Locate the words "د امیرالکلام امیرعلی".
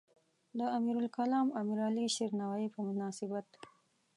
0.57-2.05